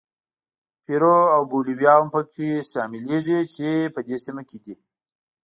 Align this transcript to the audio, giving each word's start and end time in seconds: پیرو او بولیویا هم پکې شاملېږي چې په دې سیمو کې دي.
پیرو 0.83 1.17
او 1.35 1.41
بولیویا 1.51 1.93
هم 1.99 2.07
پکې 2.13 2.49
شاملېږي 2.71 3.39
چې 3.55 3.69
په 3.93 3.99
دې 4.07 4.15
سیمو 4.23 4.43
کې 4.49 4.57
دي. 4.63 4.75